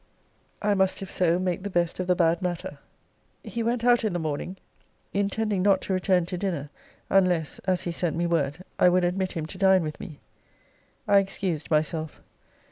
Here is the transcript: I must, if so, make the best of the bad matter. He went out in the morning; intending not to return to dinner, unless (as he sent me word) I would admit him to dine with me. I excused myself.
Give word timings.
I 0.63 0.73
must, 0.73 1.03
if 1.03 1.11
so, 1.11 1.37
make 1.37 1.61
the 1.61 1.69
best 1.69 1.99
of 1.99 2.07
the 2.07 2.15
bad 2.15 2.41
matter. 2.41 2.79
He 3.43 3.61
went 3.61 3.83
out 3.83 4.03
in 4.03 4.13
the 4.13 4.17
morning; 4.17 4.57
intending 5.13 5.61
not 5.61 5.79
to 5.81 5.93
return 5.93 6.25
to 6.25 6.39
dinner, 6.39 6.71
unless 7.11 7.59
(as 7.65 7.83
he 7.83 7.91
sent 7.91 8.15
me 8.15 8.25
word) 8.25 8.63
I 8.79 8.89
would 8.89 9.03
admit 9.03 9.33
him 9.33 9.45
to 9.45 9.59
dine 9.59 9.83
with 9.83 9.99
me. 9.99 10.19
I 11.07 11.19
excused 11.19 11.69
myself. 11.69 12.19